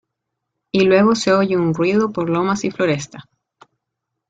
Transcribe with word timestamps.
Y 0.71 0.85
luego 0.85 1.13
se 1.13 1.31
oye 1.31 1.55
un 1.55 1.75
ruido 1.75 2.11
por 2.11 2.27
lomas 2.27 2.63
y 2.63 2.71
floresta. 2.71 3.29